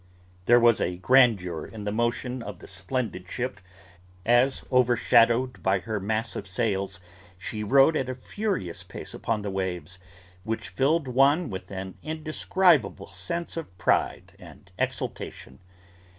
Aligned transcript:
There 0.47 0.59
was 0.59 0.81
a 0.81 0.97
grandeur 0.97 1.63
in 1.63 1.83
the 1.83 1.91
motion 1.91 2.41
of 2.41 2.57
the 2.57 2.67
splendid 2.67 3.29
ship, 3.29 3.59
as 4.25 4.65
overshadowed 4.71 5.61
by 5.61 5.77
her 5.81 5.99
mass 5.99 6.35
of 6.35 6.47
sails, 6.47 6.99
she 7.37 7.63
rode 7.63 7.95
at 7.95 8.09
a 8.09 8.15
furious 8.15 8.81
pace 8.81 9.13
upon 9.13 9.43
the 9.43 9.51
waves, 9.51 9.99
which 10.43 10.69
filled 10.69 11.07
one 11.07 11.51
with 11.51 11.69
an 11.69 11.99
indescribable 12.01 13.09
sense 13.09 13.55
of 13.55 13.77
pride 13.77 14.33
and 14.39 14.71
exultation. 14.79 15.59